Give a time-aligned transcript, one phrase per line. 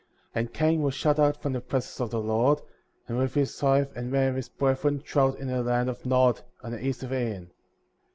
[0.29, 0.29] 41.
[0.45, 2.59] And Cain was shut out from the presence of the Lord,«
[3.07, 6.07] and with his wife and many of his breth ren dwelt in the land of
[6.07, 7.51] Nod, on the east of Eden.